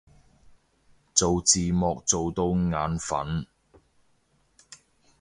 [1.13, 3.45] 做字幕做到眼憤